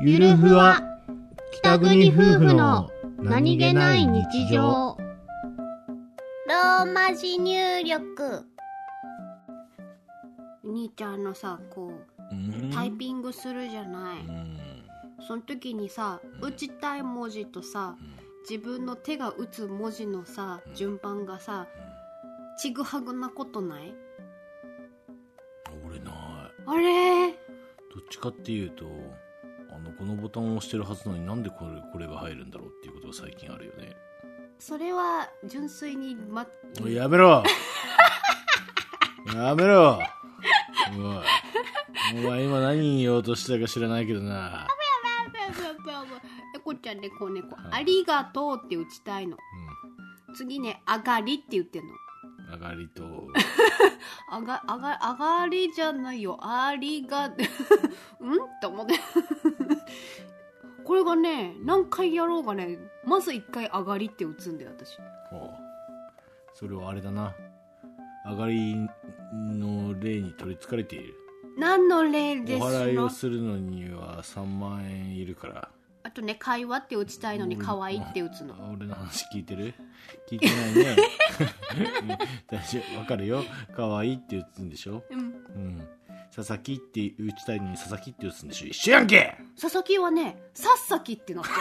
[0.00, 0.80] ゆるふわ
[1.52, 4.60] 北国夫婦の何気ない日常。
[4.60, 8.46] ローマ字入力。
[10.64, 14.18] 兄ちゃんのさこうタイピングするじゃない、
[15.26, 17.96] その時にさ打ちたい文字とさ
[18.48, 21.66] 自分の手が打つ文字のさ順番がさ
[22.56, 23.92] ちぐはぐなことない？
[25.84, 26.14] 俺ない。
[26.66, 27.32] あれ？
[27.32, 27.38] どっ
[28.10, 28.84] ちかっていうと
[29.70, 33.96] あのこのボタンを押してるはずなのになんでこれこれが入るんだろうっていうことが最近あるよね。
[34.58, 36.46] それは純粋にま
[36.82, 37.44] おいやめろ。
[39.34, 40.00] やめろ。
[40.90, 42.24] おい。
[42.24, 44.66] お前今何言おうとしたか知らないけどな、
[46.54, 49.36] 猫ちゃんでこうねこうありがとうって打ちたいの。
[50.34, 51.88] 次ねあがりって言ってんの。
[52.48, 53.02] うん、上がりと
[54.30, 56.38] あ があがあがりじゃないよ。
[56.40, 58.38] ありが うん？
[58.60, 58.94] と思って
[61.08, 64.98] がね何回やろうがねまず一回あがりって打つんだよ私。
[66.54, 67.34] それはあれだな。
[68.30, 68.74] 上がり
[69.32, 71.14] の例に取りつかれている。
[71.56, 75.68] 何の例ですお払いのをするのには3万円いるから。
[76.04, 78.54] あとね会話って打ちたいのに可愛いって打つの。
[78.54, 79.74] あ俺の話聞いてる？
[80.30, 80.96] 聞いてないね。
[82.48, 82.98] 大丈夫。
[82.98, 83.42] わかるよ。
[83.74, 85.02] 可愛いって打つんでしょ？
[85.10, 85.18] うん。
[85.20, 85.88] うん
[86.34, 88.66] 佐々木って打ちたいのに佐々木って打つんでしょ。
[88.68, 89.36] 一緒やんけ！
[89.60, 91.56] 佐々木はねさっさきってなっちゃう